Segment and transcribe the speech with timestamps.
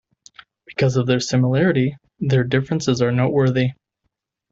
[0.65, 3.73] Because of their similarity, their differences are noteworthy.